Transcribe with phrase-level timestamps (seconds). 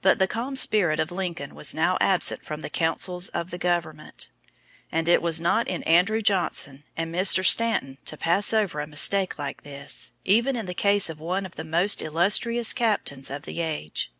[0.00, 4.28] But the calm spirit of Lincoln was now absent from the councils of the government;
[4.90, 7.46] and it was not in Andrew Johnson and Mr.
[7.46, 11.54] Stanton to pass over a mistake like this, even in the case of one of
[11.54, 14.12] the most illustrious captains of the age.